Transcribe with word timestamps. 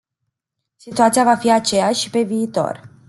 Situația 0.75 1.23
va 1.23 1.35
fi 1.35 1.51
aceeași 1.51 2.01
și 2.01 2.09
pe 2.09 2.21
viitor. 2.21 2.89